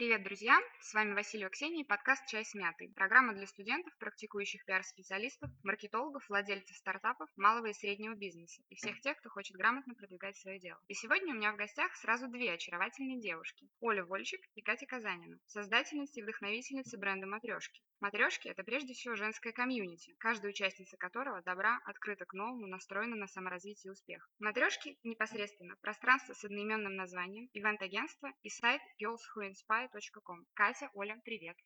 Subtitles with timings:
[0.00, 0.58] Привет, друзья!
[0.80, 2.88] С вами Василий Ксения и подкаст «Чай с мятой».
[2.88, 9.18] Программа для студентов, практикующих пиар-специалистов, маркетологов, владельцев стартапов, малого и среднего бизнеса и всех тех,
[9.18, 10.80] кто хочет грамотно продвигать свое дело.
[10.88, 15.38] И сегодня у меня в гостях сразу две очаровательные девушки– Оля Вольчик и Катя Казанина,
[15.44, 17.82] создательницы и вдохновительницы бренда «Матрешки».
[18.00, 23.26] Матрешки– это прежде всего женское комьюнити, каждая участница которого добра, открыта к новому, настроена на
[23.26, 24.30] саморазвитие и успех.
[24.38, 30.46] Матрешки непосредственно пространство с одноименным названием, ивент-агентство и сайт girlswhoinspire.com.
[30.54, 31.58] Катя, Оля, привет!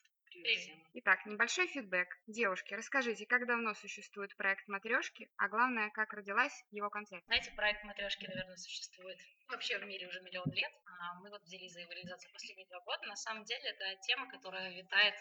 [0.95, 2.09] Итак, небольшой фидбэк.
[2.27, 7.27] Девушки, расскажите, как давно существует проект «Матрешки», а главное, как родилась его концепция?
[7.27, 10.73] Знаете, проект «Матрешки», наверное, существует вообще в мире уже миллион лет.
[11.01, 13.06] А мы вот взялись за его реализацию последние два года.
[13.06, 15.15] На самом деле, это тема, которая витает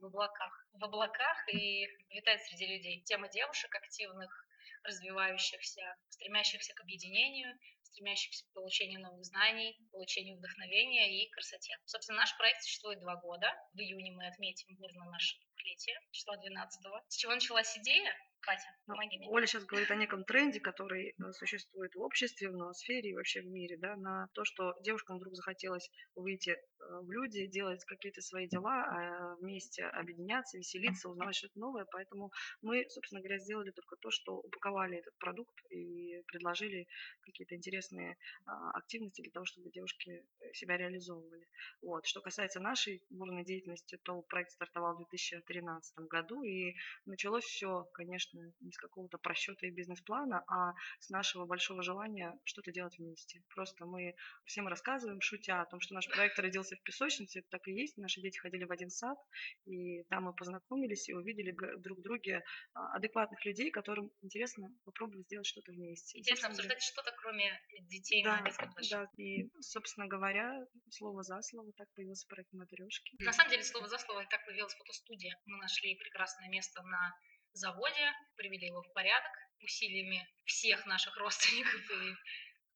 [0.00, 0.66] в облаках.
[0.72, 3.02] В облаках и витает среди людей.
[3.02, 4.46] Тема девушек активных,
[4.84, 7.56] развивающихся, стремящихся к объединению,
[7.92, 11.76] стремящихся к получению новых знаний, получению вдохновения и красоте.
[11.84, 13.52] Собственно, наш проект существует два года.
[13.74, 17.00] В июне мы отметим бурно наше двухлетие, числа 12 -го.
[17.08, 18.12] С чего началась идея?
[18.42, 19.28] Катя, помоги мне.
[19.28, 23.40] Оля сейчас говорит о неком тренде, который э, существует в обществе, в ноосфере и вообще
[23.40, 26.56] в мире, да, на то, что девушкам вдруг захотелось выйти э,
[27.02, 31.86] в люди, делать какие-то свои дела, а вместе объединяться, веселиться, узнавать что-то новое.
[31.92, 32.32] Поэтому
[32.62, 36.88] мы, собственно говоря, сделали только то, что упаковали этот продукт и предложили
[37.20, 41.46] какие-то интересные а, активности для того, чтобы девушки э, себя реализовывали.
[41.80, 42.06] Вот.
[42.06, 46.74] Что касается нашей бурной деятельности, то проект стартовал в 2013 году, и
[47.06, 52.72] началось все, конечно, не с какого-то просчета и бизнес-плана, а с нашего большого желания что-то
[52.72, 53.42] делать вместе.
[53.54, 57.68] Просто мы всем рассказываем, шутя о том, что наш проект родился в песочнице, это так
[57.68, 57.96] и есть.
[57.98, 59.18] Наши дети ходили в один сад,
[59.66, 62.42] и там мы познакомились и увидели друг в друге
[62.74, 66.18] а, адекватных людей, которым интересно попробовать сделать что-то вместе.
[66.18, 68.42] Интересно обсуждать что-то, кроме детей да,
[68.90, 73.16] да, и, собственно говоря, слово за слово так появился проект «Матрешки».
[73.18, 75.36] На самом деле, слово за слово, так появилась фотостудия.
[75.46, 77.14] Мы нашли прекрасное место на
[77.52, 82.14] заводе, привели его в порядок усилиями всех наших родственников и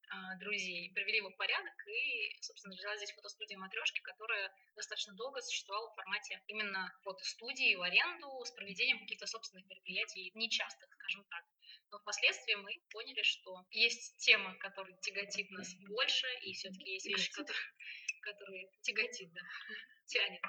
[0.09, 5.41] а, друзей, привели его в порядок и, собственно, началась здесь фотостудия «Матрешки», которая достаточно долго
[5.43, 11.45] существовала в формате именно фотостудии в аренду с проведением каких-то собственных мероприятий, нечастых, скажем так.
[11.91, 17.33] Но впоследствии мы поняли, что есть тема, которая тяготит нас больше, и все-таки есть вещи,
[17.33, 17.73] которые,
[18.21, 19.41] которые тяготит, да,
[20.07, 20.43] тянет.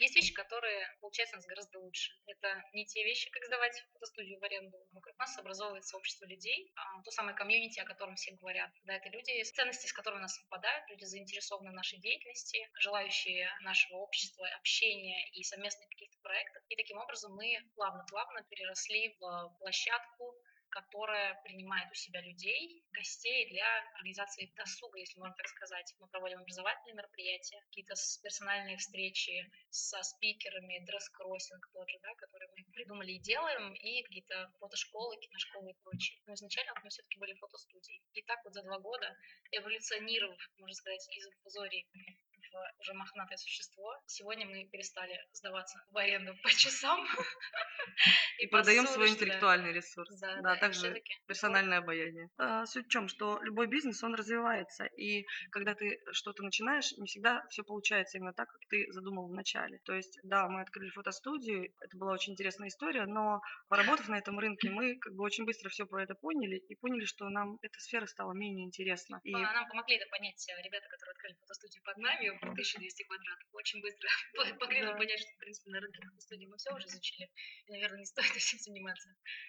[0.00, 2.14] Есть вещи, которые получаются у нас гораздо лучше.
[2.24, 4.78] Это не те вещи, как сдавать фотостудию в аренду.
[4.92, 8.70] Вокруг нас образовывается общество людей, а, то самое комьюнити, о котором все говорят.
[8.84, 13.46] Да, это люди, с ценности, с которыми нас совпадают, люди, заинтересованные в нашей деятельности, желающие
[13.60, 16.62] нашего общества, общения и совместных каких-то проектов.
[16.70, 20.29] И таким образом мы плавно-плавно переросли в площадку,
[20.70, 25.94] которая принимает у себя людей, гостей для организации досуга, если можно так сказать.
[25.98, 32.72] Мы проводим образовательные мероприятия, какие-то персональные встречи со спикерами, дресс-кроссинг тот же, да, который мы
[32.72, 36.20] придумали и делаем, и какие-то фотошколы, киношколы и прочее.
[36.26, 38.02] Но изначально мы все-таки были фотостудией.
[38.12, 39.16] И так вот за два года,
[39.52, 41.86] эволюционировав, можно сказать, из инфузории
[42.52, 47.06] в уже мохнатое существо, сегодня мы перестали сдаваться в аренду по часам.
[48.38, 50.08] И продаем свой интеллектуальный ресурс.
[50.42, 52.28] Да, также персональное обаяние.
[52.38, 54.84] А, Суть в чем, что любой бизнес, он развивается.
[54.84, 59.34] И когда ты что-то начинаешь, не всегда все получается именно так, как ты задумал в
[59.34, 59.78] начале.
[59.84, 64.38] То есть, да, мы открыли фотостудию, это была очень интересная история, но поработав на этом
[64.38, 67.78] рынке, мы как бы очень быстро все про это поняли и поняли, что нам эта
[67.80, 69.20] сфера стала менее интересна.
[69.24, 73.48] И А, Нам помогли это понять ребята, которые открыли фотостудию под нами, 1200 квадратов.
[73.52, 74.98] Очень быстро по- помогли нам Да.
[74.98, 77.30] понять, что, в принципе, на рынке фотостудии мы все уже изучили.
[77.66, 79.08] И, наверное, не стоит этим заниматься.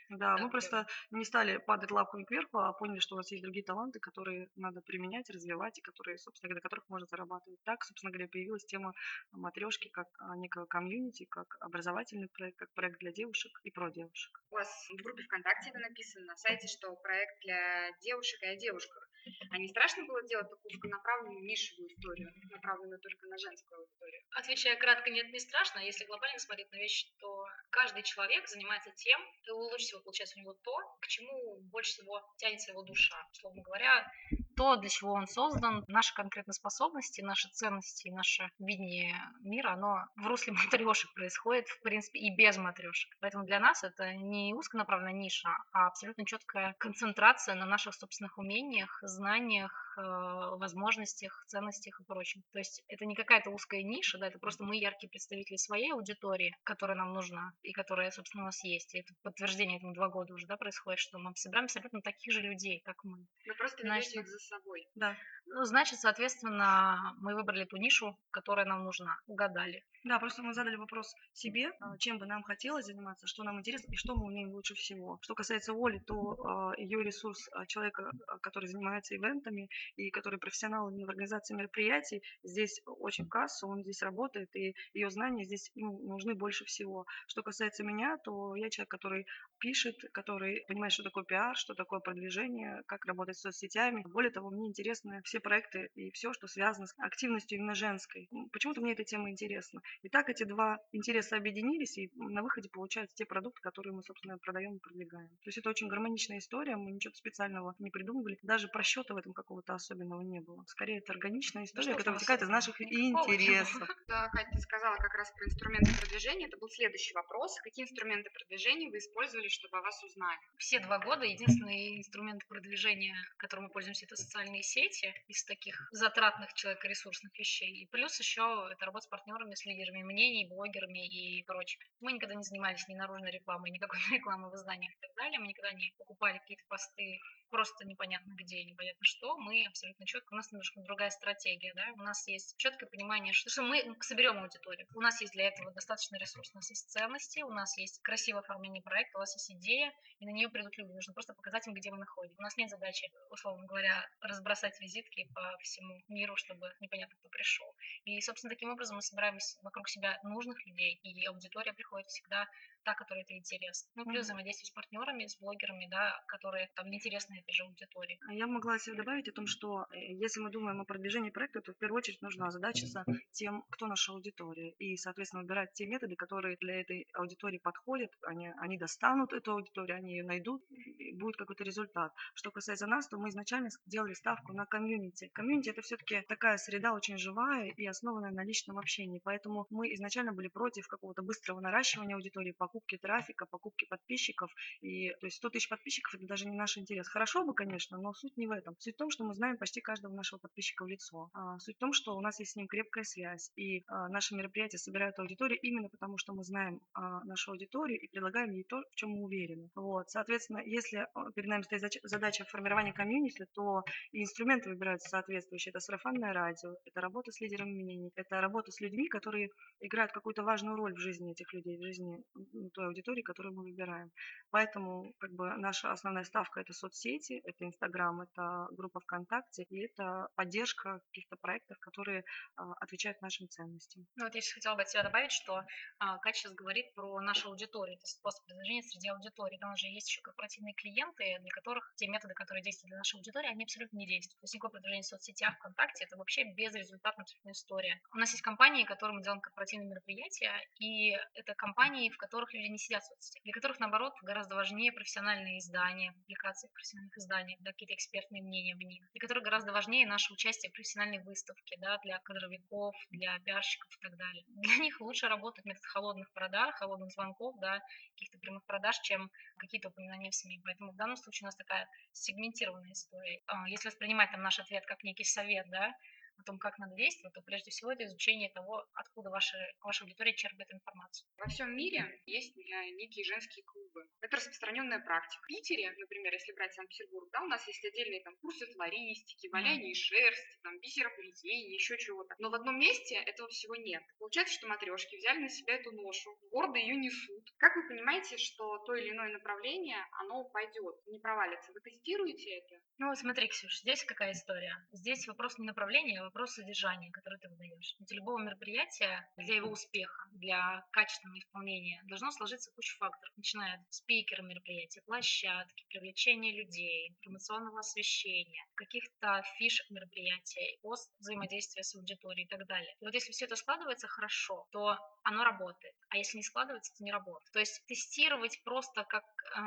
[0.09, 3.43] Да, Так, мы просто не стали падать лапками кверху, а поняли, что у нас есть
[3.43, 7.59] другие таланты, которые надо применять, развивать, и которые, собственно говоря, на которых можно зарабатывать.
[7.63, 8.93] Так, собственно говоря, появилась тема
[9.31, 14.31] матрешки как а, некого комьюнити, как образовательный проект, как проект для девушек и про девушек.
[14.49, 18.55] У вас в группе ВКонтакте это написано, на сайте, что проект для девушек и о
[18.57, 19.09] девушках.
[19.51, 24.21] А не страшно было делать такую узконаправленную нишевую историю, направленную только на женскую аудиторию?
[24.31, 25.79] Отвечая кратко, нет, не страшно.
[25.79, 30.41] Если глобально смотреть на вещи, то каждый человек занимается тем, и лучше всего получается у
[30.41, 33.27] него то, к чему больше всего тянется его душа.
[33.31, 34.11] Условно говоря,
[34.55, 40.27] то, для чего он создан, наши конкретные способности, наши ценности, наше видение мира, оно в
[40.27, 43.15] русле матрешек происходит, в принципе, и без матрешек.
[43.19, 48.99] Поэтому для нас это не узконаправленная ниша, а абсолютно четкая концентрация на наших собственных умениях,
[49.01, 52.43] знаниях, э, возможностях, ценностях и прочем.
[52.51, 56.55] То есть это не какая-то узкая ниша, да, это просто мы яркие представители своей аудитории,
[56.63, 58.93] которая нам нужна и которая, собственно, у нас есть.
[58.95, 62.41] И это подтверждение этому два года уже, да, происходит, что мы собираем абсолютно таких же
[62.41, 63.25] людей, как мы.
[63.45, 64.87] Вы просто Значит, их за собой.
[64.95, 65.15] Да.
[65.53, 69.17] Ну, значит, соответственно, мы выбрали ту нишу, которая нам нужна.
[69.27, 69.83] Угадали.
[70.03, 73.91] Да, просто мы задали вопрос себе, а, чем бы нам хотелось заниматься, что нам интересно
[73.91, 75.19] и что мы умеем лучше всего.
[75.21, 80.39] Что касается Оли, то э, ее ресурс э, человека, э, который занимается ивентами и который
[80.39, 85.99] профессионал в организации мероприятий, здесь очень касса, он здесь работает, и ее знания здесь ну,
[85.99, 87.05] нужны больше всего.
[87.27, 89.27] Что касается меня, то я человек, который
[89.59, 94.01] пишет, который понимает, что такое пиар, что такое продвижение, как работать с соцсетями.
[94.07, 98.29] Более того, мне интересны все проекты и все, что связано с активностью именно женской.
[98.51, 99.81] Почему-то мне эта тема интересна.
[100.01, 104.37] И так эти два интереса объединились, и на выходе получаются те продукты, которые мы, собственно,
[104.37, 105.29] продаем и продвигаем.
[105.29, 109.33] То есть это очень гармоничная история, мы ничего специального не придумывали, даже просчета в этом
[109.33, 110.63] какого-то особенного не было.
[110.67, 113.89] Скорее, это органичная история, которая вытекает из наших интересов.
[114.07, 116.47] Да, Катя, ты сказала как раз про инструменты продвижения.
[116.47, 117.57] Это был следующий вопрос.
[117.63, 120.39] Какие инструменты продвижения вы использовали, чтобы о вас узнали?
[120.57, 126.53] Все два года единственный инструмент продвижения, которым мы пользуемся, это социальные сети из таких затратных
[126.53, 127.83] человекоресурсных вещей.
[127.83, 131.79] И плюс еще это работа с партнерами, с лидерами мнений, блогерами и прочим.
[131.99, 135.39] Мы никогда не занимались ни наружной рекламой, никакой рекламы в изданиях и так далее.
[135.39, 137.19] Мы никогда не покупали какие-то посты
[137.51, 142.03] просто непонятно где, непонятно что, мы абсолютно четко, у нас немножко другая стратегия, да, у
[142.03, 146.15] нас есть четкое понимание, что, что мы соберем аудиторию, у нас есть для этого достаточно
[146.15, 149.93] ресурс, у нас есть ценности, у нас есть красивое оформление проекта, у вас есть идея,
[150.19, 152.39] и на нее придут люди, нужно просто показать им, где вы находитесь.
[152.39, 157.75] У нас нет задачи, условно говоря, разбросать визитки по всему миру, чтобы непонятно кто пришел.
[158.05, 162.47] И, собственно, таким образом мы собираем вокруг себя нужных людей, и аудитория приходит всегда
[162.83, 163.89] та, которой это интересно.
[163.95, 168.19] Ну, плюс взаимодействие с партнерами, с блогерами, да, которые там интересны этой же аудитории.
[168.27, 171.61] А я могла себе добавить о том, что э, если мы думаем о продвижении проекта,
[171.61, 176.15] то в первую очередь нужно озадачиться тем, кто наша аудитория, и, соответственно, выбирать те методы,
[176.15, 181.37] которые для этой аудитории подходят, они, они достанут эту аудиторию, они ее найдут, и будет
[181.37, 182.13] какой-то результат.
[182.33, 185.29] Что касается нас, то мы изначально делали ставку на комьюнити.
[185.33, 190.33] Комьюнити это все-таки такая среда очень живая и основанная на личном общении, поэтому мы изначально
[190.33, 194.51] были против какого-то быстрого наращивания аудитории по покупки трафика, покупки подписчиков.
[194.81, 197.07] И, то есть 100 тысяч подписчиков– это даже не наш интерес.
[197.07, 198.75] Хорошо бы, конечно, но суть не в этом.
[198.79, 201.29] Суть в том, что мы знаем почти каждого нашего подписчика в лицо.
[201.33, 203.51] А, суть в том, что у нас есть с ним крепкая связь.
[203.55, 208.07] И а, наши мероприятия собирают аудиторию именно потому, что мы знаем а, нашу аудиторию и
[208.07, 209.69] предлагаем ей то, в чем мы уверены.
[209.75, 210.09] Вот.
[210.09, 215.71] Соответственно, если перед нами стоит задача формирования комьюнити, то и инструменты выбираются соответствующие.
[215.71, 220.43] Это сарафанное радио, это работа с лидерами мнений, это работа с людьми, которые играют какую-то
[220.43, 222.23] важную роль в жизни этих людей, в жизни
[222.69, 224.11] той аудитории, которую мы выбираем.
[224.51, 230.27] Поэтому как бы наша основная ставка это соцсети, это Инстаграм, это группа ВКонтакте и это
[230.35, 232.23] поддержка каких-то проектов, которые
[232.55, 234.05] а, отвечают нашим ценностям.
[234.15, 235.63] Ну вот я сейчас хотела бы от себя добавить, что
[235.99, 239.57] а, Катя сейчас говорит про нашу аудиторию, то есть способ продвижения среди аудитории.
[239.57, 243.49] Там уже есть еще корпоративные клиенты, для которых те методы, которые действуют для нашей аудитории,
[243.49, 244.39] они абсолютно не действуют.
[244.39, 248.01] То есть никакое продвижение в соцсетях, ВКонтакте, это вообще безрезультатная история.
[248.13, 252.67] У нас есть компании, которым мы делаем корпоративные мероприятия, и это компании, в которых люди
[252.67, 257.59] не сидят в соцсетях, для которых, наоборот, гораздо важнее профессиональные издания, публикации в профессиональных изданиях,
[257.61, 261.77] да, какие-то экспертные мнения в них, для которых гораздо важнее наше участие в профессиональной выставке,
[261.79, 264.43] да, для кадровиков, для пиарщиков и так далее.
[264.47, 267.79] Для них лучше работать метод холодных продаж, холодных звонков, да,
[268.13, 270.61] каких-то прямых продаж, чем какие-то упоминания в СМИ.
[270.63, 273.41] Поэтому в данном случае у нас такая сегментированная история.
[273.47, 275.93] А, если воспринимать там наш ответ как некий совет, да,
[276.41, 280.33] о том, как надо действовать, то прежде всего это изучение того, откуда ваша, ваша аудитория
[280.33, 281.29] черпает информацию.
[281.37, 284.07] Во всем мире есть некие женские клубы.
[284.21, 285.41] Это распространенная практика.
[285.43, 289.93] В Питере, например, если брать Санкт-Петербург, да, у нас есть отдельные там курсы флористики, валяние
[289.93, 292.35] шерсти, там, бисероплетения, еще чего-то.
[292.39, 294.03] Но в одном месте этого всего нет.
[294.19, 297.40] Получается, что матрешки взяли на себя эту ношу, гордо ее несут.
[297.57, 301.71] Как вы понимаете, что то или иное направление, оно пойдет, не провалится?
[301.73, 302.81] Вы тестируете это?
[302.97, 304.75] Ну, смотри, Ксюш, здесь какая история?
[304.91, 307.95] Здесь вопрос не направления, а вопрос содержания, которое ты выдаешь.
[307.99, 313.93] Для любого мероприятия, для его успеха, для качественного исполнения должно сложиться куча факторов, начиная от
[313.93, 322.49] спикера мероприятия, площадки, привлечения людей, информационного освещения, каких-то фишек мероприятия, пост взаимодействия с аудиторией и
[322.49, 322.95] так далее.
[322.99, 325.95] И вот если все это складывается хорошо, то оно работает.
[326.09, 327.51] А если не складывается, то не работает.
[327.51, 329.23] То есть тестировать просто как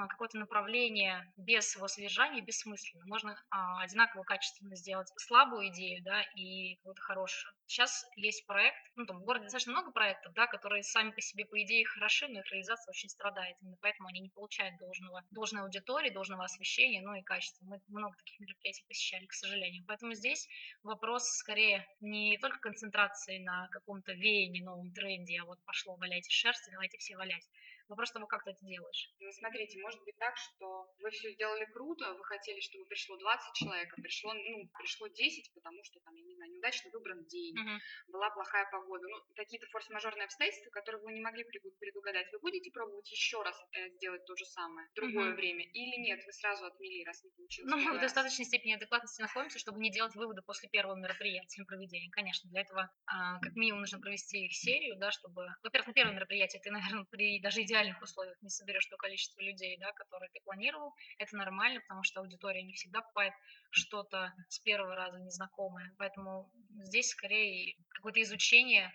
[0.09, 3.05] какое-то направление без его содержания бессмысленно.
[3.07, 7.51] Можно а, одинаково качественно сделать слабую идею, да, и какой-то хороший.
[7.67, 11.45] Сейчас есть проект, ну, там в городе достаточно много проектов, да, которые сами по себе,
[11.47, 13.57] по идее, хороши, но их реализация очень страдает.
[13.61, 17.65] Именно поэтому они не получают должного, должной аудитории, должного освещения, ну и качества.
[17.67, 19.85] Мы много таких мероприятий посещали, к сожалению.
[19.87, 20.49] Поэтому здесь
[20.83, 26.69] вопрос скорее не только концентрации на каком-то веянии, новом тренде, а вот пошло валяйте шерсть,
[26.71, 27.47] давайте все валять.
[27.89, 29.11] Вопрос того, как ты это делаешь.
[29.21, 33.53] Ну, смотрите, может быть так, что вы все сделали круто, вы хотели, чтобы пришло 20
[33.55, 37.55] человек, а пришло, ну, пришло 10, потому что там, я не знаю, неудачно выбран день,
[37.59, 37.79] Мгм.
[38.09, 39.07] была плохая погода.
[39.09, 42.27] Ну, какие-то форс-мажорные обстоятельства, которые вы не могли преду- предугадать.
[42.33, 43.57] Вы будете пробовать еще раз
[43.97, 45.37] сделать то же самое другое Мгм.
[45.37, 45.65] время?
[45.73, 49.59] Или нет, вы сразу отмели, раз не получилось Ну, мы в достаточной степени адекватности находимся,
[49.59, 52.11] чтобы не делать выводы после первого мероприятия проведения.
[52.11, 55.47] Конечно, для этого а, как минимум нужно провести их серию, да, чтобы...
[55.63, 59.77] Во-первых, на первое мероприятие ты, наверное, при даже идеальных условиях не соберешь то количество людей,
[59.79, 60.95] да, которые ты планировал.
[61.19, 63.35] Это нормально, потому что аудитория не всегда покупает
[63.71, 65.93] что-то с первого раза незнакомое.
[65.99, 66.51] Поэтому
[66.85, 68.93] здесь скорее какое-то изучение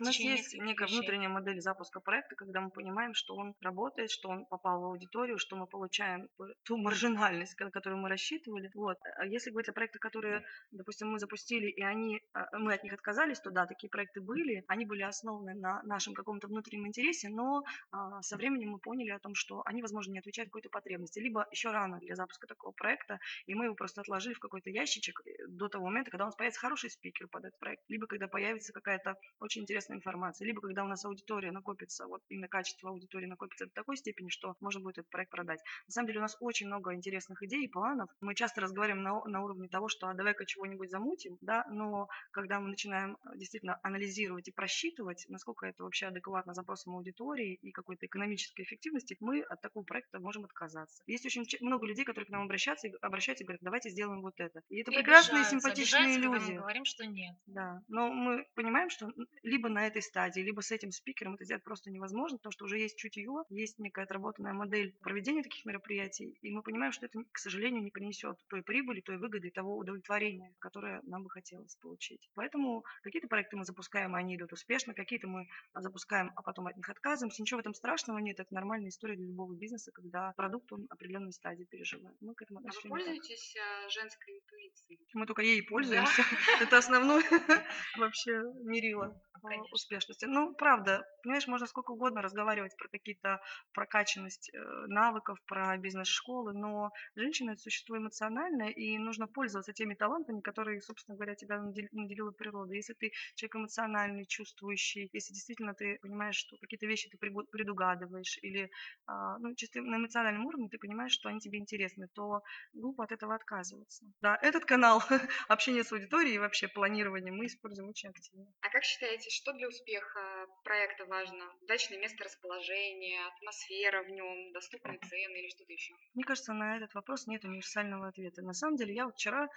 [0.00, 4.28] У нас есть некая внутренняя модель запуска проекта, когда мы понимаем, что он работает, что
[4.28, 6.28] он попал в аудиторию, что мы получаем
[6.64, 8.70] ту маржинальность, на которую мы рассчитывали.
[8.74, 8.98] Вот.
[9.16, 12.92] А если говорить о проектах, которые, допустим, мы запустили, и они, а, мы от них
[12.92, 17.62] отказались, то да, такие проекты были, они были основаны на нашем каком-то внутреннем интересе, но
[17.92, 21.46] а, со временем мы поняли о том, что они, возможно, не отвечают какой-то потребности, либо
[21.52, 25.46] еще рано для запуска такого проекта, и мы его просто отложили в какой-то ящичек э,
[25.46, 28.72] до того момента, когда у нас появится хороший спикер под этот проект, либо когда появится
[28.72, 33.66] какая-то очень интересная информация, либо когда у нас аудитория накопится, вот именно качество аудитории накопится
[33.66, 35.60] до такой степени, что можно будет этот проект продать.
[35.86, 38.10] На самом деле у нас очень много интересных идей и планов.
[38.20, 42.60] Мы часто разговариваем на, на уровне того, что а давай-ка чего-нибудь замутим, да, но когда
[42.60, 48.06] мы начинаем э, действительно анализировать и просчитывать, насколько это вообще адекватно запросам аудитории и какой-то
[48.06, 51.02] экономической эффективности, мы от такого проекта можем отказаться.
[51.06, 54.34] Есть очень много людей, которые к нам обращаются и, обращаются и говорят, давайте сделаем вот
[54.38, 54.60] это.
[54.68, 56.52] И это И прекрасные, обижаются, симпатичные обижаются, люди.
[56.52, 57.36] мы говорим, что нет.
[57.46, 59.10] Да, но мы понимаем, что
[59.42, 62.78] либо на этой стадии, либо с этим спикером это сделать просто невозможно, потому что уже
[62.78, 67.38] есть чутье, есть некая отработанная модель проведения таких мероприятий, и мы понимаем, что это, к
[67.38, 72.30] сожалению, не принесет той прибыли, той выгоды, того удовлетворения, которое нам бы хотелось получить.
[72.34, 76.88] Поэтому какие-то проекты мы запускаем, они идут успешно, какие-то мы запускаем, а потом от них
[76.88, 77.42] отказываемся.
[77.42, 81.32] Ничего в этом страшного нет, это нормальная история для любого бизнеса, когда продукт он определенной
[81.32, 82.16] стадии переживает.
[82.20, 83.04] Мы к этому А вы отношения так.
[83.04, 85.00] пользуетесь э, женской интуицией?
[85.14, 86.22] Мы только ей пользуемся.
[86.60, 87.22] Это основное
[87.96, 89.63] вообще мерило Конечно.
[89.70, 90.24] Успешности.
[90.26, 93.40] Ну, правда, понимаешь, можно сколько угодно разговаривать про какие-то
[93.72, 100.40] прокачанность э, навыков, про бизнес-школы, но женщина это существо эмоциональное, и нужно пользоваться теми талантами,
[100.40, 102.74] которые, собственно говоря, тебя надел- наделила природа.
[102.74, 108.70] Если ты человек эмоциональный, чувствующий, если действительно ты понимаешь, что какие-то вещи ты предугадываешь, или
[109.06, 112.42] а, ну, чисто на эмоциональном уровне ты понимаешь, что они тебе интересны, то
[112.72, 114.04] глупо от этого отказываться.
[114.20, 115.02] Да, этот канал
[115.48, 118.46] общения с аудиторией и вообще планирование мы используем очень активно.
[118.60, 121.44] А как считаете, что для успеха проекта важно?
[121.62, 125.94] Удачное место расположения, атмосфера в нем, доступные цены или что-то еще?
[126.14, 128.42] Мне кажется, на этот вопрос нет универсального ответа.
[128.42, 129.48] На самом деле, я вчера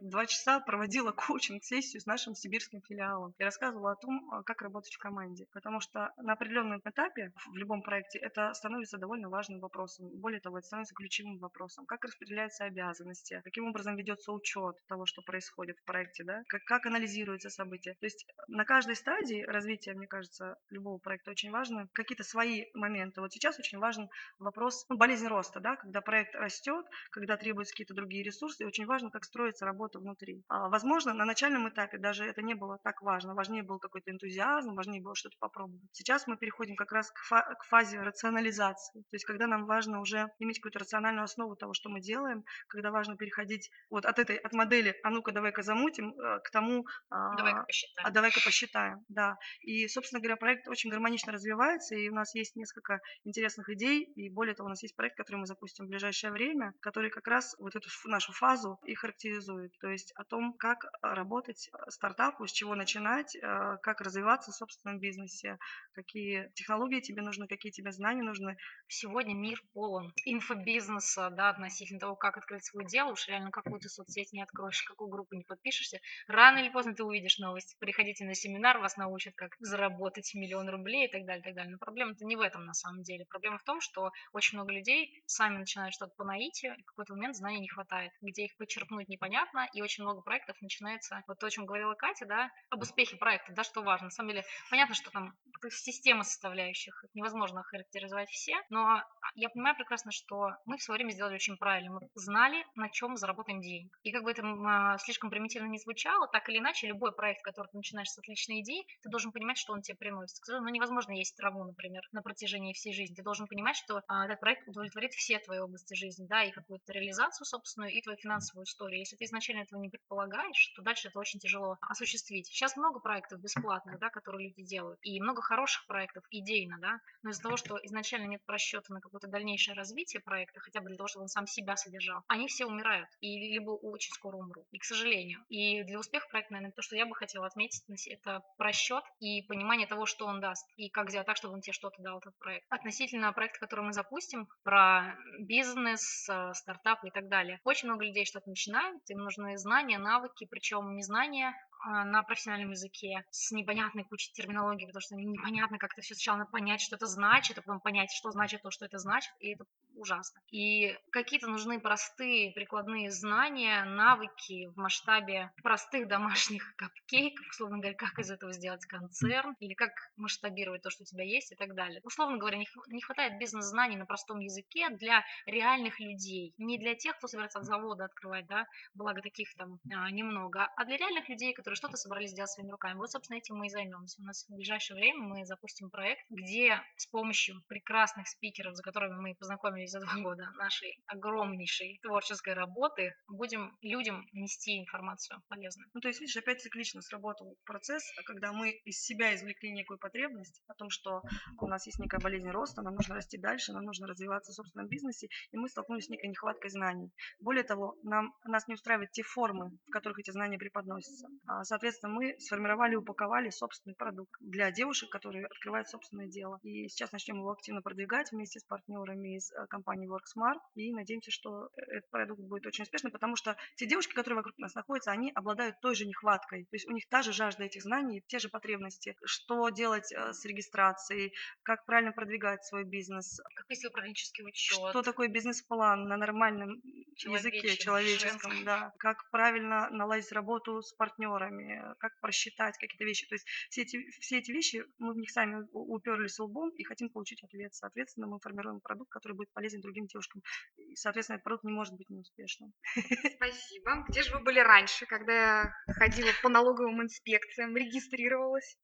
[0.00, 4.94] два часа проводила коучинг-сессию с нашим сибирским филиалом и рассказывала о том, а, как работать
[4.94, 5.46] в команде.
[5.52, 10.08] Потому что на определенном этапе в любом проекте это становится довольно важным вопросом.
[10.10, 11.86] Более того, это становится ключевым вопросом.
[11.86, 16.42] Как распределяются обязанности, каким образом ведется учет того, что происходит в проекте, да?
[16.48, 17.94] как, как анализируются события.
[18.00, 19.13] То есть на каждой стадии
[19.46, 23.20] развития, мне кажется, любого проекта очень важно какие-то свои моменты.
[23.20, 27.94] Вот сейчас очень важен вопрос ну, болезнь роста, да, когда проект растет, когда требуются какие-то
[27.94, 30.44] другие ресурсы, и очень важно, как строится работа внутри.
[30.48, 34.74] А, возможно, на начальном этапе даже это не было так важно, важнее был какой-то энтузиазм,
[34.74, 35.82] важнее было что-то попробовать.
[35.92, 40.00] Сейчас мы переходим как раз к, фа- к фазе рационализации, то есть когда нам важно
[40.00, 44.36] уже иметь какую-то рациональную основу того, что мы делаем, когда важно переходить вот от этой,
[44.36, 48.12] от модели «а ну-ка, давай-ка замутим» э, к тому, а, Давай-ка а посчитаем.
[48.12, 49.36] давай-ка посчитаем, да.
[49.60, 54.28] И, собственно говоря, проект очень гармонично развивается, и у нас есть несколько интересных идей, и
[54.30, 57.54] более того, у нас есть проект, который мы запустим в ближайшее время, который как раз
[57.58, 62.46] вот эту нашу фазу и характеризует, то есть о том, как а, работать а, стартапу,
[62.46, 65.58] с чего начинать, а, как развиваться в собственном бизнесе,
[65.92, 68.56] какие технологии тебе нужны, какие тебе знания нужны.
[68.88, 73.12] Сегодня мир полон инфобизнеса, да, относительно того, как открыть свое дело.
[73.12, 76.00] Уж реально какую-то соцсеть не откроешь, какую группу не подпишешься.
[76.26, 77.76] Рано или поздно ты увидишь новость.
[77.78, 81.72] Приходите на семинар, вас научат, как заработать миллион рублей и так далее, и так далее.
[81.72, 83.24] Но проблема-то не в этом на самом деле.
[83.28, 87.14] Проблема в том, что очень много людей сами начинают что-то по наитию, и в какой-то
[87.14, 91.46] момент знаний не хватает, где их почерпнуть непонятно, и очень много проектов начинается, вот то,
[91.46, 94.06] о чем говорила Катя, да, об успехе проекта, да, что важно.
[94.06, 95.32] На самом деле, понятно, что там
[95.70, 99.02] система составляющих, невозможно охарактеризовать все, но
[99.34, 101.92] я понимаю прекрасно, что мы в свое время сделали очень правильно.
[101.92, 103.96] Мы знали, на чем заработаем денег.
[104.02, 107.68] И как бы это а, слишком примитивно не звучало, так или иначе, любой проект, который
[107.68, 110.38] ты начинаешь с отличной идеи, ты должен понимать, что он тебе приносит.
[110.48, 113.14] Ну, невозможно есть траву, например, на протяжении всей жизни.
[113.14, 116.92] Ты должен понимать, что а, этот проект удовлетворит все твои области жизни, да, и какую-то
[116.92, 118.98] реализацию собственную, и твою финансовую историю.
[119.00, 122.46] Если ты изначально этого не предполагаешь, то дальше это очень тяжело осуществить.
[122.46, 127.30] Сейчас много проектов бесплатных, да, которые люди делают, и много хороших проектов идейно, да, но
[127.30, 131.08] из-за того, что изначально нет просчета на какое-то дальнейшее развитие проекта, хотя бы для того,
[131.08, 134.84] чтобы он сам себя содержал, они все умирают, и либо очень скоро умрут, и к
[134.84, 135.44] сожалению.
[135.48, 139.86] И для успеха проекта, наверное, то, что я бы хотела отметить, это просчет и понимание
[139.86, 142.64] того, что он даст, и как сделать так, чтобы он тебе что-то дал, этот проект.
[142.70, 147.60] Относительно проекта, который мы запустим, про бизнес, э, стартап и так далее.
[147.64, 151.52] Очень много людей что-то начинают, им нужны знания, навыки, причем не знания
[151.84, 156.80] на профессиональном языке с непонятной кучей терминологии, потому что непонятно как-то все сначала надо понять,
[156.80, 159.64] что это значит, а потом понять, что значит то, что это значит, и это
[159.96, 160.40] ужасно.
[160.50, 168.18] И какие-то нужны простые прикладные знания, навыки в масштабе простых домашних капкейков, условно говоря, как
[168.18, 172.00] из этого сделать концерн, или как масштабировать то, что у тебя есть и так далее.
[172.04, 177.28] Условно говоря, не хватает бизнес-знаний на простом языке для реальных людей, не для тех, кто
[177.28, 181.73] собирается от завода открывать, да, благо таких там а, немного, а для реальных людей, которые
[181.74, 182.98] которые что-то собрались сделать своими руками.
[182.98, 184.20] Вот, собственно, этим мы и займемся.
[184.20, 189.20] У нас в ближайшее время мы запустим проект, где с помощью прекрасных спикеров, за которыми
[189.20, 195.88] мы познакомились за два года, нашей огромнейшей творческой работы, будем людям нести информацию полезную.
[195.94, 200.62] Ну, то есть, видишь, опять циклично сработал процесс, когда мы из себя извлекли некую потребность
[200.68, 201.22] о том, что
[201.58, 204.88] у нас есть некая болезнь роста, нам нужно расти дальше, нам нужно развиваться в собственном
[204.88, 207.10] бизнесе, и мы столкнулись с некой нехваткой знаний.
[207.40, 211.28] Более того, нам, нас не устраивают те формы, в которых эти знания преподносятся.
[211.46, 216.58] А Соответственно, мы сформировали упаковали собственный продукт для девушек, которые открывают собственное дело.
[216.62, 220.60] И сейчас начнем его активно продвигать вместе с партнерами из э, компании WorkSmart.
[220.74, 224.74] И надеемся, что этот продукт будет очень успешным, потому что те девушки, которые вокруг нас
[224.74, 226.64] находятся, они обладают той же нехваткой.
[226.64, 229.16] То есть у них та же жажда этих знаний, те же потребности.
[229.24, 233.40] Что делать э, с регистрацией, как правильно продвигать свой бизнес.
[233.54, 234.90] Как вести управленческий учет.
[234.90, 236.80] Что такое бизнес-план на нормальном
[237.16, 238.92] языке человеческом, да.
[238.98, 243.26] Как правильно наладить работу с партнерами цифрами, как просчитать какие-то вещи.
[243.26, 247.10] То есть все эти, все эти вещи, мы в них сами уперлись лбом и хотим
[247.10, 247.74] получить ответ.
[247.74, 250.42] Соответственно, мы формируем продукт, который будет полезен другим девушкам.
[250.76, 252.72] И, соответственно, этот продукт не может быть неуспешным.
[253.36, 254.04] Спасибо.
[254.08, 258.76] Где же вы были раньше, когда я ходила по налоговым инспекциям, регистрировалась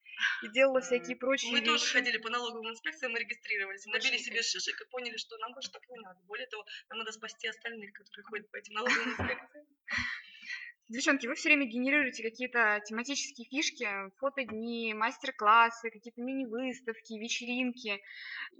[0.42, 1.70] и делала всякие прочие Мы вещи?
[1.70, 3.86] тоже ходили по налоговым инспекциям и регистрировались.
[3.86, 6.20] Набили себе шишек и поняли, что нам больше так не надо.
[6.26, 9.66] Более того, нам надо спасти остальных, которые ходят по этим налоговым инспекциям.
[10.90, 18.02] Девчонки, вы все время генерируете какие-то тематические фишки, фотодни, мастер-классы, какие-то мини-выставки, вечеринки.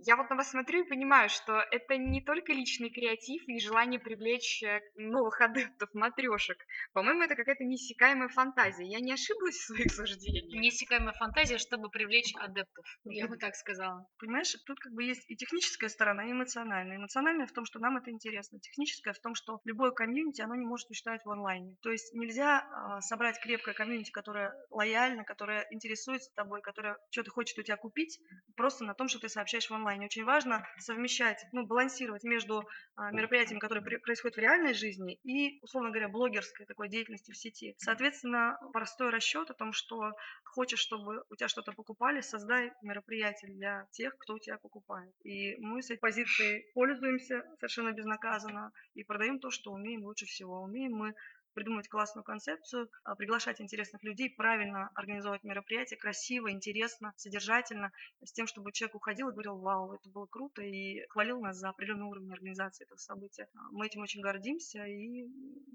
[0.06, 3.98] Я вот на вас смотрю и понимаю, что это не только личный креатив и желание
[3.98, 6.64] привлечь э, новых адептов, матрешек.
[6.92, 8.84] По-моему, это какая-то неиссякаемая фантазия.
[8.84, 10.44] Я не ошиблась в своих суждениях?
[10.54, 14.06] Неиссякаемая фантазия, чтобы привлечь адептов, я бы так сказала.
[14.20, 16.96] Понимаешь, тут как бы есть и техническая сторона, и эмоциональная.
[16.96, 18.60] Эмоциональная в том, что нам это интересно.
[18.60, 21.74] Техническая в том, что любое комьюнити, оно не может существовать в онлайне.
[21.82, 27.59] То есть нельзя а, собрать крепкое комьюнити, которое лояльно, которое интересуется тобой, которое что-то хочет
[27.59, 28.20] у тебя купить,
[28.56, 30.06] просто на том, что ты сообщаешь в онлайне.
[30.06, 32.64] Очень важно совмещать, ну, балансировать между
[32.96, 37.74] а, мероприятиями, которые происходят в реальной жизни, и, условно говоря, блогерской такой деятельности в сети.
[37.78, 40.12] Соответственно, простой расчет о том, что
[40.44, 45.12] хочешь, чтобы у тебя что-то покупали, создай мероприятие для тех, кто у тебя покупает.
[45.24, 50.62] И мы с этой позиции пользуемся совершенно безнаказанно и продаем то, что умеем лучше всего.
[50.62, 51.14] Умеем мы
[51.54, 58.46] придумать классную концепцию, а, приглашать интересных людей, правильно организовать мероприятие, красиво, интересно, содержательно, с тем,
[58.46, 62.32] чтобы человек уходил и говорил, вау, это было круто, и хвалил нас за определенный уровень
[62.32, 63.48] организации этого события.
[63.72, 65.26] Мы этим очень гордимся и,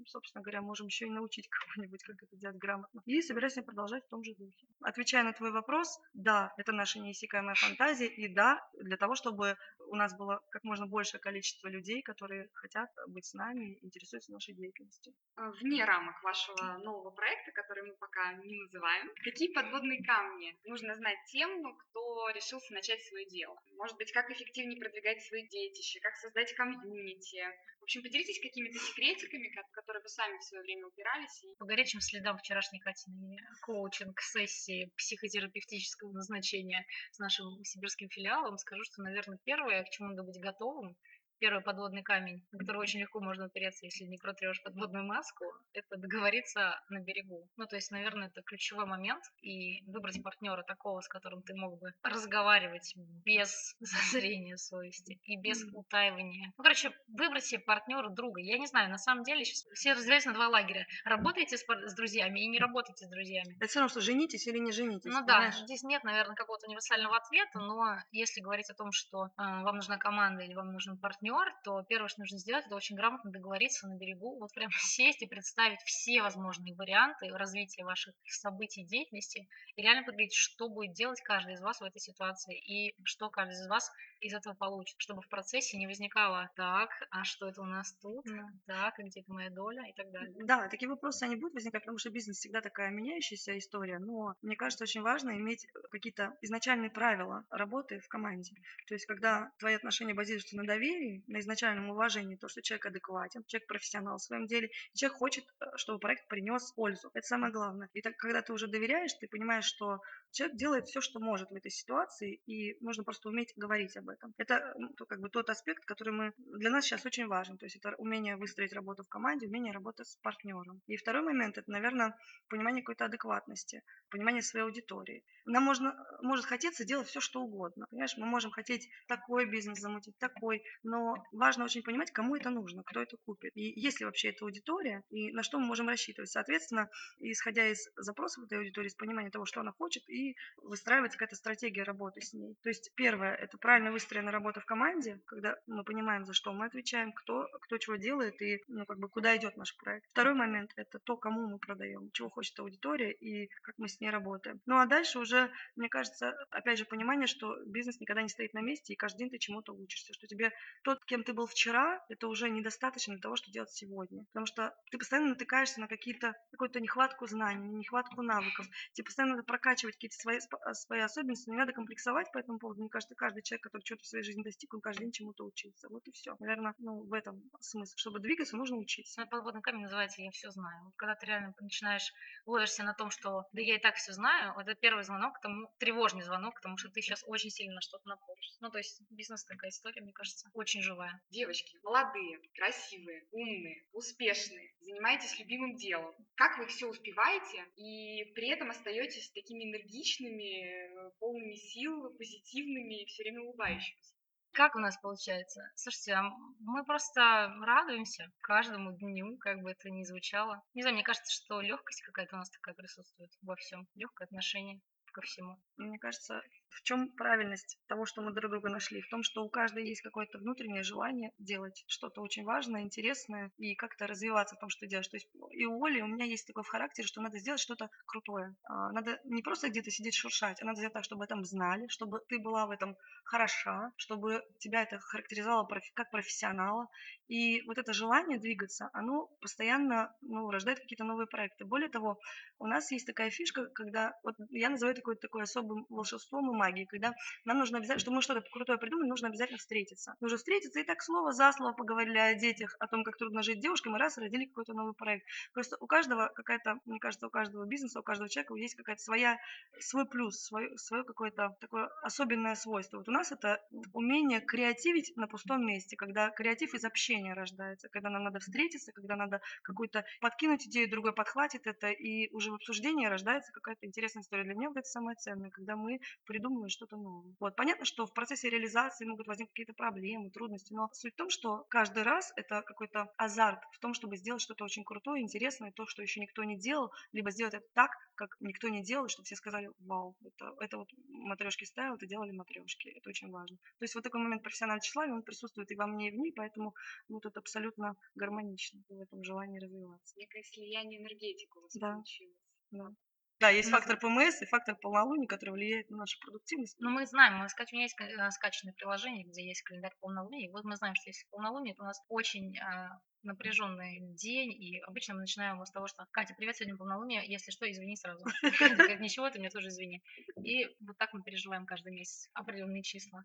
[0.06, 3.02] собственно говоря, можем еще и научить кого-нибудь, как это делать грамотно.
[3.06, 4.66] И собираемся продолжать в том же духе.
[4.82, 9.56] Отвечая на твой вопрос, да, это наша неиссякаемая фантазия, и да, для того, чтобы
[9.88, 14.54] у нас было как можно большее количество людей, которые хотят быть с нами, интересуются нашей
[14.54, 15.14] деятельностью.
[15.36, 20.94] А, Вне рамок вашего нового проекта, который мы пока не называем, какие подводные камни нужно
[20.94, 23.60] знать тем, кто решился начать свое дело?
[23.74, 27.42] Может быть, как эффективнее продвигать свои детище, как создать комьюнити?
[27.80, 31.44] В общем, поделитесь какими-то секретиками, которые вы сами в свое время упирались.
[31.58, 39.38] По горячим следам вчерашней Катиной коучинг-сессии психотерапевтического назначения с нашим сибирским филиалом скажу, что, наверное,
[39.44, 40.96] первое, к чему надо быть готовым,
[41.38, 45.96] первый подводный камень, на который очень легко можно опереться, если не протрешь подводную маску, это
[45.96, 47.48] договориться на берегу.
[47.56, 51.78] Ну, то есть, наверное, это ключевой момент, и выбрать партнера такого, с которым ты мог
[51.78, 52.94] бы разговаривать
[53.24, 56.52] без зазрения совести и без утаивания.
[56.56, 58.40] Ну, короче, выбрать себе партнера друга.
[58.40, 60.86] Я не знаю, на самом деле сейчас все разделяются на два лагеря.
[61.04, 63.56] Работайте с, с друзьями и не работайте с друзьями.
[63.56, 65.12] Это все равно, что женитесь или не женитесь.
[65.12, 65.58] Ну да, понимаешь?
[65.58, 69.98] здесь нет, наверное, какого-то универсального ответа, но если говорить о том, что э, вам нужна
[69.98, 71.25] команда или вам нужен партнер,
[71.64, 75.26] то первое, что нужно сделать, это очень грамотно договориться на берегу, вот прям сесть и
[75.26, 81.54] представить все возможные варианты развития ваших событий, деятельности, и реально поговорить, что будет делать каждый
[81.54, 85.28] из вас в этой ситуации, и что каждый из вас из этого получит, чтобы в
[85.28, 88.48] процессе не возникало так, а что это у нас тут, Да.
[88.66, 90.34] так, а где это моя доля и так далее.
[90.44, 94.56] Да, такие вопросы, они будут возникать, потому что бизнес всегда такая меняющаяся история, но мне
[94.56, 98.54] кажется, очень важно иметь какие-то изначальные правила работы в команде.
[98.86, 103.44] То есть, когда твои отношения базируются на доверии, на изначальном уважении, то, что человек адекватен,
[103.46, 107.10] человек профессионал в своем деле, человек хочет, э, чтобы проект принес пользу.
[107.14, 107.88] Это самое главное.
[107.92, 110.00] И так, когда ты уже доверяешь, ты понимаешь, что
[110.32, 114.34] человек делает все, что может в этой ситуации, и нужно просто уметь говорить об этом.
[114.38, 114.74] Это
[115.08, 117.58] как бы тот аспект, который мы для нас сейчас очень важен.
[117.58, 120.80] То есть это умение выстроить работу в команде, умение работать с партнером.
[120.86, 122.16] И второй момент это, наверное,
[122.48, 125.24] понимание какой-то адекватности, понимание своей аудитории.
[125.44, 127.86] Нам можно, может хотеться делать все, что угодно.
[127.90, 132.82] Понимаешь, мы можем хотеть такой бизнес замутить, такой, но важно очень понимать, кому это нужно,
[132.82, 133.52] кто это купит.
[133.54, 136.30] И есть ли вообще эта аудитория, и на что мы можем рассчитывать.
[136.30, 136.88] Соответственно,
[137.18, 141.82] исходя из запросов этой аудитории, из понимания того, что она хочет, и выстраивается какая-то стратегия
[141.82, 142.56] работы с ней.
[142.62, 146.66] То есть первое, это правильно выстроенная работа в команде, когда мы понимаем, за что мы
[146.66, 150.06] отвечаем, кто, кто чего делает и ну, как бы куда идет наш проект.
[150.10, 154.10] Второй момент, это то, кому мы продаем, чего хочет аудитория и как мы с ней
[154.10, 154.60] работаем.
[154.66, 158.60] Ну а дальше уже, мне кажется, опять же, понимание, что бизнес никогда не стоит на
[158.60, 162.28] месте, и каждый день ты чему-то учишься, что тебе тот, кем ты был вчера, это
[162.28, 164.26] уже недостаточно для того, что делать сегодня.
[164.26, 168.66] Потому что ты постоянно натыкаешься на какие-то, какую-то нехватку знаний, нехватку навыков.
[168.92, 172.82] Тебе постоянно надо прокачивать какие-то свои, а, свои особенности, не надо комплексовать по этому поводу.
[172.82, 175.88] Мне кажется, каждый человек, который что-то в своей жизни достиг, он каждый день чему-то учится.
[175.88, 176.36] Вот и все.
[176.40, 177.94] Наверное, ну, в этом смысл.
[177.96, 179.20] Чтобы двигаться, нужно учиться.
[179.20, 180.84] Мой подводный камень называется «Я все знаю».
[180.84, 182.12] Вот когда ты реально начинаешь
[182.44, 185.40] ловишься на том, что «да я и так все знаю», вот это первый звонок к
[185.40, 188.58] тому, тревожный звонок, потому что ты сейчас очень сильно на что-то напоришься.
[188.60, 191.20] Ну, то есть бизнес такая история, мне кажется, очень живая.
[191.30, 196.14] Девочки, молодые, красивые, умные, успешные, занимаетесь любимым делом.
[196.34, 203.06] Как вы все успеваете и при этом остаетесь такими энергичными, э, полными сил, позитивными и
[203.06, 203.42] все время
[203.76, 204.14] улыбающимися?
[204.52, 205.70] Как у нас получается?
[205.74, 206.18] Слушайте,
[206.60, 210.62] мы просто радуемся каждому дню, как бы это ни звучало.
[210.72, 213.86] Не знаю, мне кажется, что легкость какая-то у нас такая присутствует во всем.
[213.94, 214.80] Легкое отношение
[215.12, 215.58] ко всему.
[215.76, 216.40] Мне кажется,
[216.76, 219.00] в чем правильность того, что мы друг друга нашли?
[219.00, 223.74] В том, что у каждой есть какое-то внутреннее желание делать что-то очень важное, интересное и
[223.74, 225.08] как-то развиваться в том, что делаешь.
[225.08, 227.88] То есть и у Оли у меня есть такой в характере, что надо сделать что-то
[228.06, 228.54] крутое.
[228.64, 231.88] А, Надо не просто где-то сидеть шуршать, а надо сделать так, чтобы об этом знали,
[231.88, 236.88] чтобы ты была в этом хороша, чтобы тебя это характеризовало как профессионала.
[237.28, 241.64] И вот это желание двигаться, оно постоянно ну, рождает какие-то новые проекты.
[241.64, 242.18] Более того,
[242.58, 246.86] у нас есть такая фишка, когда, вот я называю такое, такое особым волшебством и магией,
[246.86, 250.14] когда нам нужно обязательно, чтобы мы что-то крутое придумали, нужно обязательно встретиться.
[250.20, 253.60] Нужно встретиться и так слово за слово поговорили о детях, о том, как трудно жить
[253.60, 255.26] девушкам, и раз родили какой-то новый проект.
[255.52, 259.38] Просто у каждого какая-то, мне кажется, у каждого бизнеса, у каждого человека есть какая-то своя,
[259.78, 262.98] свой плюс, свое, свое какое-то такое особенное свойство.
[262.98, 263.60] Вот у нас это
[263.92, 269.16] умение креативить на пустом месте, когда креатив из общения рождается, когда нам надо встретиться, когда
[269.16, 274.44] надо какую-то подкинуть идею, другой подхватит это, и уже в обсуждении рождается какая-то интересная история.
[274.44, 277.34] Для меня это самое ценное, когда мы придумываем что-то новое.
[277.40, 277.56] Вот.
[277.56, 281.64] Понятно, что в процессе реализации могут возникнуть какие-то проблемы, трудности, но суть в том, что
[281.68, 286.02] каждый раз это какой-то азарт в том, чтобы сделать что-то очень крутое, интересное, то, что
[286.02, 289.70] еще никто не делал, либо сделать это так, как никто не делал, чтобы все сказали,
[289.78, 293.56] вау, это, это вот матрешки ставил, это делали матрешки, это очень важно.
[293.78, 296.32] То есть вот такой момент профессионального тщеславия, он присутствует и во мне, и в ней,
[296.34, 296.74] поэтому
[297.08, 300.14] мы тут абсолютно гармонично в этом желании развиваться.
[300.18, 301.92] Некое слияние энергетик у вас Да.
[301.94, 302.36] получилось.
[302.70, 302.90] Да.
[303.38, 306.76] Да, есть фактор ПМС и фактор полнолуния, который влияет на нашу продуктивность.
[306.78, 307.70] Ну, мы знаем, мы скач...
[307.72, 310.48] у меня есть э, скачанное приложение, где есть календарь полнолуния.
[310.48, 314.80] И вот мы знаем, что если полнолуние, то у нас очень а, напряженный день, и
[314.80, 318.24] обычно мы начинаем с того, что «Катя, привет, сегодня полнолуние, если что, извини сразу».
[319.00, 320.02] Ничего, ты мне тоже извини.
[320.42, 323.24] И вот так мы переживаем каждый месяц определенные числа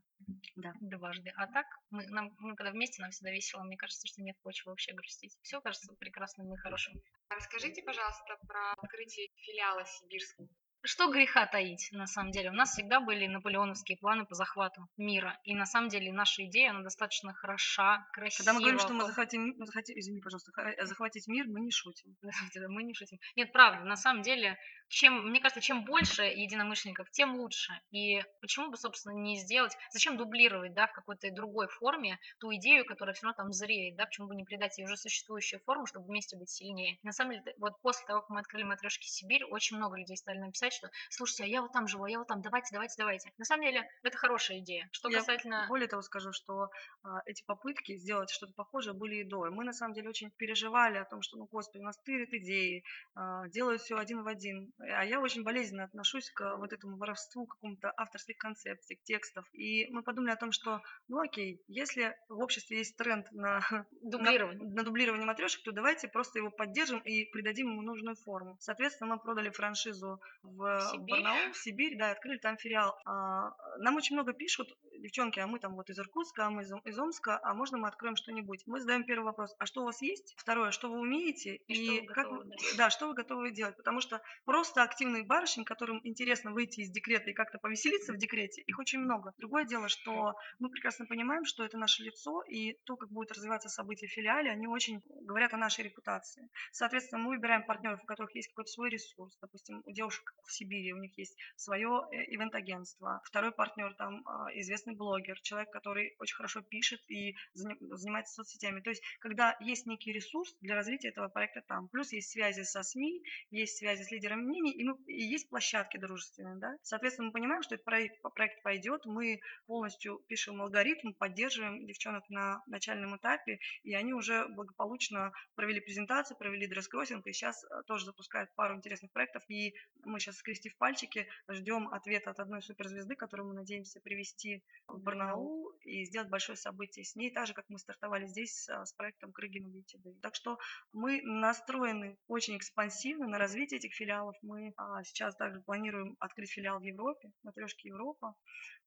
[0.55, 0.73] Да.
[0.81, 1.31] дважды.
[1.35, 3.63] А так, мы, нам, мы когда вместе, нам всегда весело.
[3.63, 5.37] Мне кажется, что нет почвы вообще грустить.
[5.41, 6.93] Все кажется прекрасным и хорошим.
[7.29, 10.47] Расскажите, пожалуйста, про открытие филиала сибирского.
[10.83, 12.49] Что греха таить, на самом деле?
[12.49, 15.39] У нас всегда были наполеоновские планы по захвату мира.
[15.43, 18.45] И на самом деле наша идея, она достаточно хороша, красива.
[18.45, 21.71] Когда мы говорим, что мы захватим, мы захватим, извини, пожалуйста, э, захватить мир, мы не
[21.71, 22.15] шутим.
[22.71, 23.19] Мы не шутим.
[23.35, 27.73] Нет, правда, на самом деле, чем, мне кажется, чем больше единомышленников, тем лучше.
[27.91, 32.85] И почему бы, собственно, не сделать, зачем дублировать, да, в какой-то другой форме ту идею,
[32.85, 36.07] которая все равно там зреет, да, почему бы не придать ей уже существующую форму, чтобы
[36.07, 36.97] вместе быть сильнее.
[37.03, 40.39] На самом деле, вот после того, как мы открыли матрешки Сибирь, очень много людей стали
[40.39, 43.33] нам что, слушайте, а я вот там живу, а я вот там, давайте, давайте, давайте.
[43.37, 44.89] На самом деле, это хорошая идея.
[44.91, 45.65] Что Я касательно...
[45.67, 46.69] Более того скажу, что
[47.03, 49.47] а, эти попытки сделать что-то похожее были и до.
[49.47, 52.33] И мы на самом деле очень переживали о том, что, ну, господи, у нас тырят
[52.33, 52.83] идеи,
[53.15, 54.73] а, делают все один в один.
[54.79, 59.45] А я очень болезненно отношусь к вот этому воровству какому-то авторских концепций, текстов.
[59.53, 63.61] И мы подумали о том, что, ну, окей, если в обществе есть тренд на
[64.01, 64.69] Дублирование.
[64.69, 68.57] на, на дублирование матрешек, то давайте просто его поддержим и придадим ему нужную форму.
[68.59, 70.60] Соответственно, мы продали франшизу в
[70.91, 71.23] Сибирь.
[71.23, 72.95] Барнаул, в Сибирь, да, открыли там филиал.
[73.05, 76.71] А, Нам очень много пишут, девчонки, а мы там вот из Иркутска, а мы из,
[76.85, 78.63] из Омска, а можно мы откроем что-нибудь?
[78.65, 80.33] Мы задаем первый вопрос, а что у вас есть?
[80.37, 81.55] Второе, что вы умеете?
[81.67, 82.77] И что вы как готовы вы- дать?
[82.77, 83.77] да, что вы готовы делать?
[83.77, 88.61] Потому что просто активные барышни, которым интересно выйти из декрета и как-то повеселиться в декрете,
[88.61, 89.33] их очень много.
[89.37, 93.69] Другое дело, что мы прекрасно понимаем, что это наше лицо, и то, как будет развиваться
[93.69, 96.49] события в филиале, они очень говорят о нашей репутации.
[96.71, 99.37] Соответственно, мы выбираем партнеров, у которых есть какой-то свой ресурс.
[99.41, 103.21] Допустим, у девушек в Сибири у них есть свое э, ивент-агентство.
[103.25, 104.51] Второй партнер там а,
[104.91, 108.81] известный блогер, человек, который очень хорошо пишет и зани- занимается соцсетями.
[108.81, 112.83] То есть, когда есть некий ресурс для развития этого проекта там, плюс есть связи со
[112.83, 116.75] СМИ, есть связи с лидерами мнений, и, мы- и есть площадки дружественные, да.
[116.81, 122.61] Соответственно, мы понимаем, что этот проект, проект пойдет, мы полностью пишем алгоритм, поддерживаем девчонок на
[122.67, 128.75] начальном этапе, и они уже благополучно провели презентацию, провели дресс-кроссинг, и сейчас тоже запускают пару
[128.75, 129.73] интересных проектов, и
[130.03, 135.71] мы сейчас, скрестив пальчики, ждем ответа от одной суперзвезды, которую мы надеемся привести в Барнаул
[135.81, 139.31] и сделать большое событие с ней, так же, как мы стартовали здесь а, с проектом
[139.31, 140.19] Крыгина Beauty Day.
[140.21, 140.57] Так что
[140.93, 144.35] мы настроены очень экспансивно на развитие этих филиалов.
[144.41, 148.35] Мы а, сейчас также планируем открыть филиал в Европе, на трешке Европа,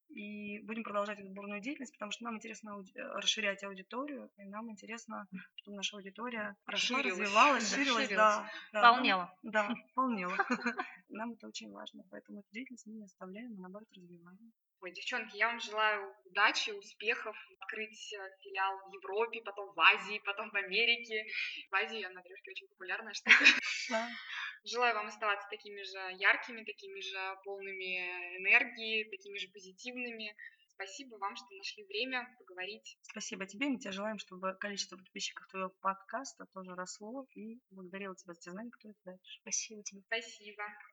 [0.09, 4.45] и будем продолжать эту бурную деятельность, потому что нам интересно ауди- э, расширять аудиторию, и
[4.45, 7.19] нам интересно, чтобы наша аудитория Расширилась.
[7.19, 8.15] развивалась, Да, ширилась, ширилась.
[8.15, 9.33] да, да, нам- Полнела.
[9.41, 10.35] да, полнела.
[11.09, 14.53] Нам это очень важно, поэтому эту деятельность мы не оставляем, а наоборот развиваем.
[14.85, 20.21] Ой, девчонки, я вам желаю удачи, успехов, открыть э, филиал в Европе, потом в Азии,
[20.23, 21.25] потом в Америке.
[21.71, 23.33] В Азии я на трешке очень популярная штука.
[24.63, 30.35] Желаю вам оставаться такими же яркими, такими же полными энергии, такими же позитивными.
[30.67, 32.99] Спасибо вам, что нашли время поговорить.
[33.01, 38.35] Спасибо тебе, мы тебе желаем, чтобы количество подписчиков твоего подкаста тоже росло, и благодарила тебя
[38.35, 39.39] за те знания, которые ты даешь.
[39.41, 40.01] Спасибо тебе.
[40.05, 40.63] Спасибо.